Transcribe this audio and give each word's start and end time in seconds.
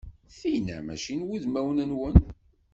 Tinna 0.37 0.77
mačči 0.85 1.15
n 1.15 1.25
wudmawen-nwen. 1.27 2.17